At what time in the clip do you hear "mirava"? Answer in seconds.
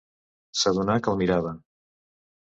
1.19-1.51